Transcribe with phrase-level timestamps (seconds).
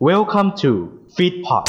[0.00, 0.72] Welcome to
[1.16, 1.66] Feedpot ท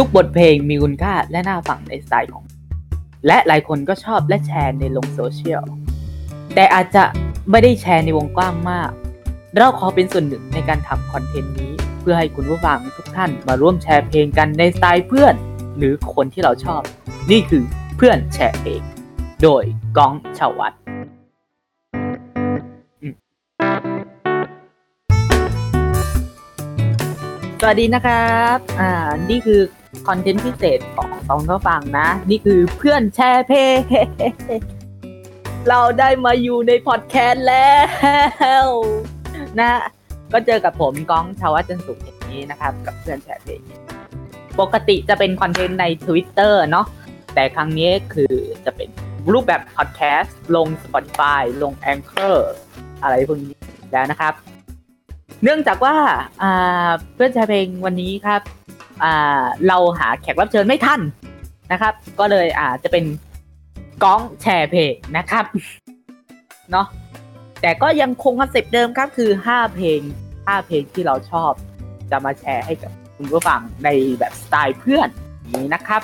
[0.00, 2.44] ุกบทเพลงมีคุณค่าและน่าฟังในสไตล์ของ
[3.26, 5.62] และหลายคนก็ชอบและแชร์ในลงโซเชียล
[6.54, 7.04] แต่อาจจะ
[7.50, 8.90] ไม่ได้แชร์ในวงกว้างมาก
[9.56, 15.34] เราขอเป็นส่วนหนึ่งในการทำคอนเทนต์นี้ เพื่อให้คุณผู้ฟังทุกท่านมาร่วมแชร์เพลงกันในสไตล์เพื่อน
[15.78, 16.82] หรือคนที่เราชอบ
[17.30, 17.62] นี่คือ
[17.96, 18.82] เพื่อนแชร์เพลง
[19.42, 19.64] โดย
[19.96, 20.72] ก้องชาววัด
[27.60, 28.90] สวัสดีนะครับ อ่า
[29.30, 29.60] นี่คือ
[30.06, 33.78] คอนเทนต์พิเศษของสองก็ฟังนะ นี่คือเพื่อนแชร์เพลง
[35.70, 37.70] เราได้มาอยู่ในพอดแคสต์แล้
[38.64, 38.66] ว
[39.60, 39.70] นะ
[40.32, 43.60] ก็เจอกับผมก้องชาววัจันสุขอย่างนี้นะครับ กับเพื่อนแชร์เพลง
[44.60, 46.86] ปกติจะเป็นคอนเทนต์ใน Twitter เนาะ
[47.34, 48.88] แต่ครั้งนี้คือจะเป็น
[49.32, 52.36] รูปแบบพอดแคสต์ลง Spotify ลง Anchor
[53.02, 53.54] อะไรพวกนี้
[53.92, 54.34] แล้วนะครับ
[55.42, 55.96] เนื่องจากว่า
[57.14, 58.42] เพื่อนแชร์เพลงวันนี้ครับ
[59.68, 61.00] เราหาแขกรับเชิญไม่ทัน
[61.72, 63.04] นะครับ ก็เลยอาจจะเป็น
[64.04, 65.44] ก้องแชร์เพลงนะครับ
[66.70, 66.86] เนาะ
[67.60, 70.00] แต่ก็ยังคงคอนเซปต์เดิมครับคือ 5 เพลง
[70.36, 71.52] 5 เพลงที่เราชอบ
[72.10, 75.08] จะมาแชร์ให้กับคุณผู้ฟังในแบบสไตล์เพื่อน
[75.54, 76.02] นี้นะครับ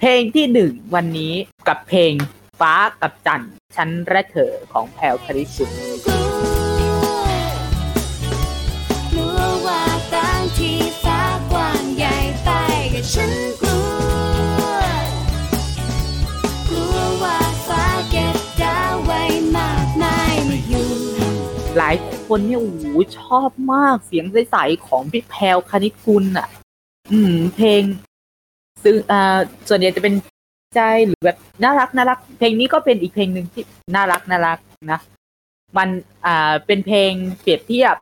[0.00, 1.32] เพลงที่หนึ่งวันนี้
[1.68, 2.12] กับเพลง
[2.60, 5.70] ฟ้ากับจันทร์ฉันและเธอของแพลวคริสุท
[21.78, 21.94] หลาย
[22.26, 22.84] คนเนี่ยโอ้โห
[23.18, 26.48] ชอบมากเสียงใสๆของพี่แพลวคณิตกุลอะ
[27.12, 27.82] อืม เพลง
[28.84, 30.14] ซึ่งอ่าส่วนใหญ่จะเป็น
[30.76, 33.62] ใจหรือแบบน่ารักน่ารัก เพลงนี้ก็เป็นอีกเพลงหนึ่งที่
[33.94, 34.58] น่ารักน่ารัก
[34.92, 35.00] นะ
[35.76, 35.88] มัน
[36.26, 37.94] อ่าเป็นเพลงเปรียบเทียบ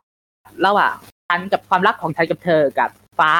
[0.65, 0.95] ระหว่าง
[1.27, 2.89] ฉันกับความรักของฉันกับเธอกับ
[3.19, 3.31] ฟ้า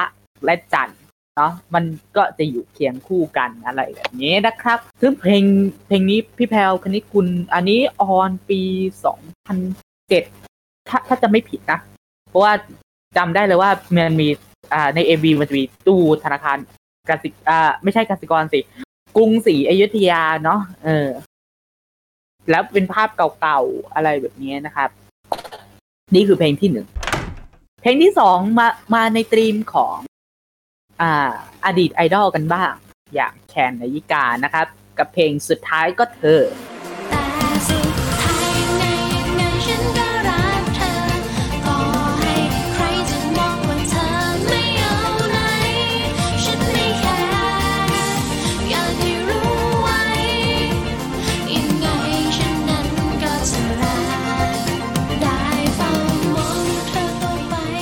[0.44, 0.90] และจัน
[1.36, 1.84] เนาะมัน
[2.16, 5.44] ก็จะอยู่เคียงคู่กันอะไรแบบนี้นะครับ ซึ่งเพลง
[5.86, 8.60] เพลงนี้พี่แพลวคณิตกุลอันนี้ออนปี
[9.04, 9.58] สองพัน
[10.10, 10.24] เจ็ด
[10.88, 11.78] ถ้าถ้าจะไม่ผิดนะ
[12.28, 12.52] เพราะว่า
[13.16, 14.28] จำได้เลยว่ามันมี
[14.74, 16.58] อ่าในเอวีมันจะมีตู้ธนาคาร
[17.08, 18.60] กสิอ่าไม่ใช่กสิกรสิ
[19.16, 21.08] กรุงศรีอยุธยาเนาะเออ
[22.50, 23.08] แล้วเป็นภาพ
[23.40, 24.90] เก่าๆอะไรแบบนี้นะครับ
[26.14, 26.86] นี่คือเพลงที่หนึ่ง
[27.82, 29.96] เพลงที่สองมามาในตรีมของ
[31.02, 31.32] อ่า
[31.66, 32.72] อดีตไอดอลกันบ้าง
[33.14, 34.66] อย่างแคนนายิกานะครับ
[34.98, 36.40] กับเพลงสุดท้ายก็เธอ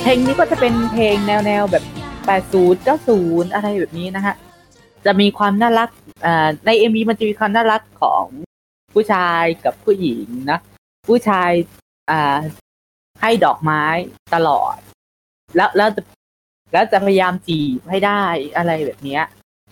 [0.01, 1.83] เพลงนี้ก็จะเป็นเพลงแนวแนวแบบ
[2.53, 4.35] 80 90 อะไรแบบนี้นะฮะ
[5.05, 5.89] จะมีความน่ารัก
[6.25, 8.25] อ่าในเอ็มวีมันจะมีความน่ารักของ
[8.93, 10.59] ผู้ชายกับผู้หญิงนะ
[11.07, 11.51] ผู้ชาย
[12.11, 12.37] อ่า
[13.21, 13.83] ให้ดอกไม้
[14.33, 14.75] ตลอด
[15.55, 16.01] แล้วแล้วจะ
[16.73, 18.23] แล้วจะพยายามจีบให้ได้
[18.57, 19.23] อะไรแบบเนี้ย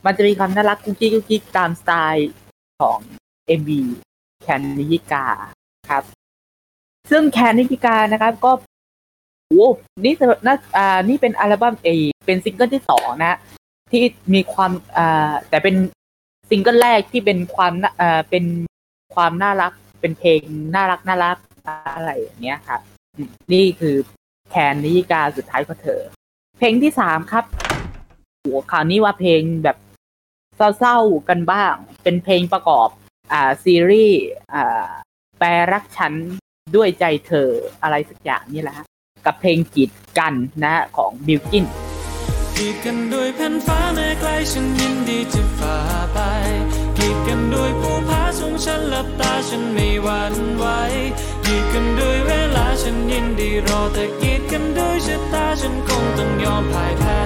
[0.06, 2.32] มันจะมีความน่ารักกุ๊กกิ๊กกุ๊กกิ๊กตามสไตล์
[2.82, 3.00] ของ
[3.48, 3.82] เอ็มวี
[4.42, 5.26] แคนนายิกา
[5.90, 6.04] ครับ
[7.12, 8.52] ซึ่งแคนนายิกานะครับ ก็
[9.48, 9.68] โอ้
[10.04, 10.14] นี่
[10.48, 11.90] น่าอ่านี่เป็นอัลบั้มเอ
[12.26, 13.38] เป็นซิงเกิลที่สองนะ
[13.92, 14.04] ที่
[14.34, 15.76] มีความอ่าแต่เป็น
[16.50, 18.46] ซิงเกิลแรกที่เป็นความอ่าเป็น
[19.16, 20.42] ความน่ารัก เป็นเพลง
[20.76, 21.38] น่ารักน่ารัก
[21.96, 22.82] อะไรอย่างเงี้ยครับ
[23.54, 23.96] นี่คือ
[24.50, 26.02] แคนนายิกาสุดท้ายก็เธอ
[26.58, 27.46] เพลงที่สามครับ
[28.44, 29.78] หัวคราวนี้ว่าเพลงแบบ
[30.78, 32.90] เศร้าๆกันบ้าง เป็นเพลงประกอบ
[33.32, 34.22] อ่าซีรีส์
[34.54, 34.90] อ่า
[35.40, 36.14] แปรรักฉัน
[36.76, 37.50] ด้วยใจเธอ
[37.84, 38.86] อะไรสักอย่างนี่แหละฮะ
[39.28, 40.34] กับเพลงกีดกัน
[40.64, 41.66] นะฮะของบิลกิน
[42.58, 45.78] กีดกันด้วยแผ่นฟ้าแม้ไกลฉันยินดีจะฝ่า
[46.14, 46.20] ไป
[46.98, 50.66] กีดกันด้วยภูผาสูงฉันหลับตาฉันไม่หวั่นไหว
[51.46, 57.20] กีดกันด้วยเวลาฉันยินดีรอแต่กีดกันด้วยชะตาฉันคงต้องยอมพ่ายแพ้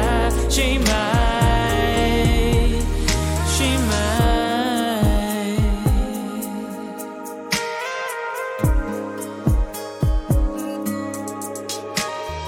[0.52, 1.41] ใช่ไหม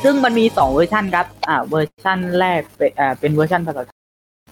[0.03, 3.99] ซึ่งมันมีสองเวอร์ชันครับ อ่า เวอร์ชันแรกเป็นอ่าเป็นเวอร์ชันภาษาไทย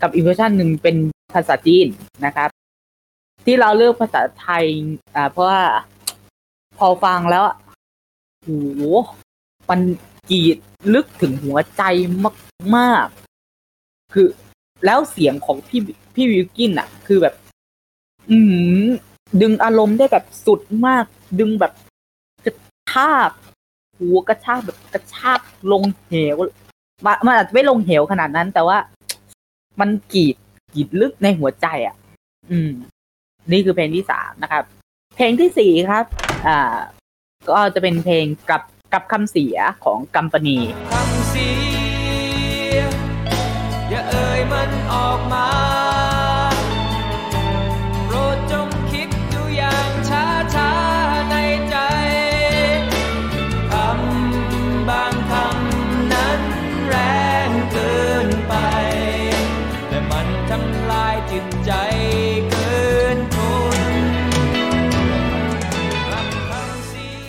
[0.01, 0.95] กับอีกเวอร์ชันหนึ่งเป็น
[1.33, 1.87] ภาษาจีน
[2.25, 2.49] นะครับ
[3.45, 4.65] ที่เราเลือกภาษาไทย
[5.15, 5.61] อ่า เพราะว่า
[6.77, 7.55] พอฟังแล้วอะ
[8.41, 8.81] โอ้โห
[9.69, 9.79] มัน
[10.29, 10.57] กรีด
[10.93, 11.83] ลึกถึงหัวใจ
[12.75, 14.27] มากๆ คือ
[14.85, 15.81] แล้วเสียงของพี่
[16.15, 17.33] พี่วิวกินอะคือแบบ
[18.29, 18.81] อือหือ
[19.41, 21.05] ดึงอารมณ์ได้แบบสุดมาก
[21.39, 21.71] ดึงแบบ
[22.45, 22.53] กระ
[22.91, 23.31] ชาก
[24.01, 25.39] หัวกระชากแบบกระชาก
[25.71, 26.37] ลงเหว
[27.25, 28.77] มันอาจจะไม่ลงเหวขนาดนั้น แต่ว่า
[29.79, 30.35] มันกีด
[30.73, 31.95] กีดลึกในหัวใจอะ
[32.51, 32.71] อืม
[33.51, 34.63] นี่คือเพลงที่สามนะครับ
[35.15, 36.05] เพลงที่สี่ครับ
[36.47, 36.77] อ่า
[37.49, 38.61] ก็จะเป็นเพลงกับ
[38.93, 40.57] กับคำเสียของกัมปนี
[40.91, 41.70] คำเสีย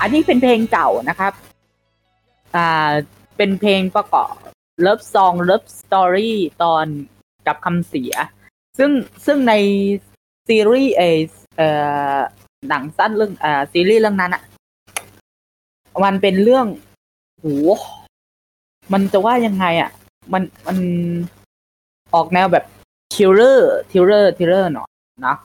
[0.02, 1.32] อันนี้เป็นเพลงเก่านะครับ
[2.56, 2.92] อ่า
[3.36, 4.34] เป็นเพลงประกอบ
[4.84, 6.32] Love Song Love Story
[6.62, 6.86] ตอน
[7.46, 8.12] กลับคำเสีย
[8.78, 8.90] ซึ่ง
[9.26, 9.54] ซึ่งใน
[10.48, 11.02] ซีรีส์เอ
[11.56, 11.68] เอ่
[12.16, 12.18] อ
[12.68, 14.42] หนังสั้นเรื่องอ่าซีรีส์เรื่องนั้นอะ
[16.04, 16.66] มันเป็นเรื่อง
[17.40, 17.46] โห
[18.92, 19.90] มันจะว่ายังไงอะ
[20.32, 20.78] มันมัน
[22.14, 22.64] ออกแนวแบบ
[23.14, 24.88] thriller thriller thriller หน่อย
[25.26, 25.36] นะ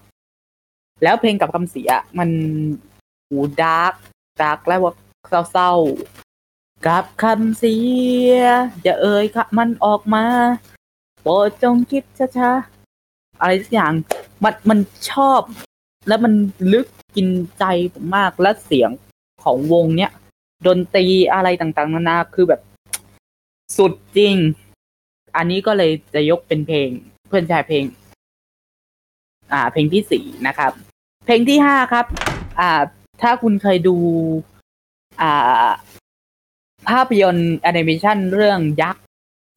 [1.03, 1.89] แล้วเพลงกับคำเสีย
[2.19, 2.29] มัน
[3.27, 3.93] หูดาร์ก
[4.43, 4.93] รักและว่า
[5.51, 7.75] เศร้าๆกับคำเสี
[8.31, 8.35] ย
[8.85, 10.25] จะเอ่ยค่ะมันออกมา
[11.21, 12.03] โปรดจงคิด
[12.37, 13.93] ช้าๆอะไรสักอย่าง
[14.43, 14.79] มันมัน
[15.11, 15.41] ชอบ
[16.07, 16.33] แล้วมัน
[16.73, 17.27] ลึกกิน
[17.59, 17.63] ใจ
[17.93, 18.89] ผมมากและเสียง
[19.43, 20.11] ของวงเนี้ย
[20.67, 22.61] ดนตรีอะไรต่างๆนานาคือแบบ
[23.77, 24.35] สุดจริง
[25.37, 26.89] อันนี้ก็เลยจะยกเป็นเพลง
[27.27, 27.83] เพื่อนชายเพลง
[29.53, 30.71] อ่า เพลงที่สี่นะครับ
[31.25, 32.05] เพลงที่ห้าครับ
[32.59, 32.71] อ่า
[33.21, 33.97] ถ้าคุณเคยดู
[35.21, 35.71] อ่า
[36.89, 39.03] ภาพยนตร์แอนิเมชันเรื่องยักษ์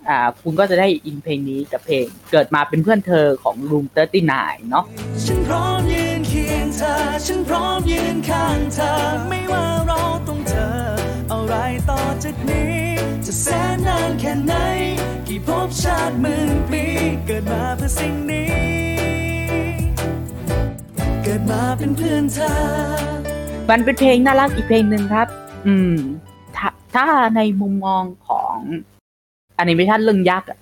[0.08, 3.86] อ่า คุณก็จะได้อินเพลงนี้กับเพลง เกิดมาเป็นเพื่อนเธอของ Room
[4.28, 4.84] 39เนาะ
[5.24, 6.94] ฉันพร้อมยืนเคียงเธอ
[7.26, 8.92] ฉันพร้อมยืนข้างเธอ
[9.28, 10.68] ไม่ว่าเราต้องเจอ
[11.32, 11.54] อะไร
[11.90, 12.74] ต่อจากนี้
[13.26, 14.54] จะแสนนานแค่ไหน
[15.26, 16.84] กี่ภพชาติหมื่นปี
[17.26, 18.52] เกิดมาเพื่อสิ่งนี้
[21.22, 22.54] เกิดมาเป็นเพื่อนเธอ
[23.70, 25.28] มันเป็นเพลงน่ารักอีกเพลงหนึ่งครับ
[25.66, 25.94] อืม
[26.56, 27.06] ถ้าถ้า
[27.36, 28.56] ในมุมมองของ
[29.58, 30.58] อนิเมชันเรื่องยักษ์อะ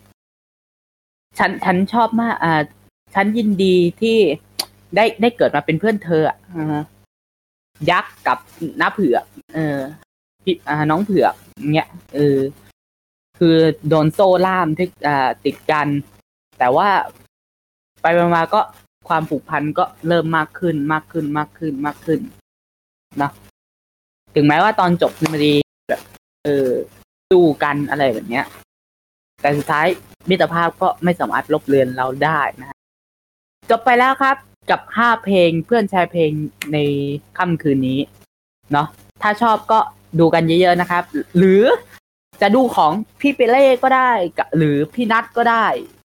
[1.38, 2.62] ฉันฉันชอบมาก อ่า
[3.14, 4.16] ฉันยินดีที่
[4.96, 6.80] ได้ได้เกิดมาเป็นเพื่อนเธออะอ่า
[7.90, 8.38] ยักษ์กับ
[8.80, 9.78] น้าเผือกเออ
[10.44, 11.34] พี่อ่าน้องเผือก
[11.74, 12.38] เงี้ยเออ
[13.38, 13.56] คือ
[13.88, 15.88] โดนโซ่ล่ามที่อ่าติดกัน
[16.58, 16.88] แต่ว่า
[18.02, 18.06] ไป
[18.36, 18.60] มาก็
[19.08, 22.20] ความผูกพันก็เริ่มมากขึ้นมากขึ้นมากขึ้นมากขึ้น
[23.18, 23.32] เนอะ
[24.34, 25.50] ถึงแม้ว่าตอนจบมันจะ
[25.88, 26.00] แบบ
[26.44, 26.68] เออ
[27.30, 28.44] สู้กันอะไรแบบเนี้ย
[29.40, 29.86] แต่สุดท้าย
[30.28, 32.76] มิตรภาพก็ไม่สามารถลบเลือนเราได้นะ
[33.70, 34.36] จบไปแล้วครับ
[34.70, 36.30] กับห้าเพลงเพื่อนแชร์เพลง
[36.72, 36.78] ใน
[37.38, 38.00] ค่ำคืนนี้
[38.72, 38.88] เนาะ
[39.22, 39.78] ถ้าชอบก็
[40.18, 41.02] ดูกันเยอะๆนะครับ
[41.36, 41.62] หรือ
[42.40, 44.10] จะดูของพี่เปเล่ก็ได้
[44.56, 45.66] หรือพี่นัทก็ได้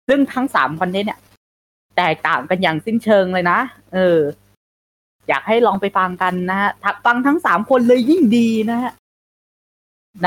[0.08, 1.20] ซึ่งทั้งสามคอนเทนต์เนี่ย
[1.98, 3.60] แตกต่างกันอย่างสิ้นเชิงเลยนะ
[3.94, 4.18] เออ
[5.30, 6.72] อยากให้ลองไปฟังกันนะฮะ
[7.06, 8.92] ฟังทั้งสามคนเลยยิ่งดีนะฮะ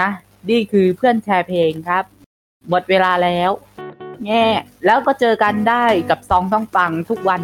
[0.01, 0.09] นะ
[0.51, 2.05] นี่คือเพื่อนแชร์เพลงครับ
[2.69, 3.51] หมดเวลาแล้ว
[4.27, 4.47] แง่
[4.87, 7.43] แล้วก็เจอกันได้กับซองต้องฟังทุกวัน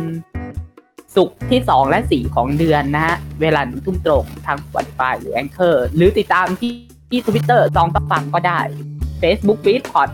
[1.16, 6.72] ศุกร์ที่สองและสี่ของเดือนนะฮะ เวลาหนึ่งทุ่มตรงทาง Spotify หรือ Anchor หรือติดตามที่
[7.10, 8.60] ที่ทวิตเตอร์ซองต้องฟังก็ได้
[9.20, 10.08] Facebook Feed Pod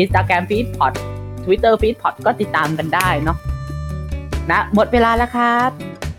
[0.00, 0.92] Instagram Feed Pod
[1.44, 3.36] Twitter Feed Pod ก็ติดตามกันได้เนาะ
[4.50, 5.97] นะหมดเวลาแล้วครับ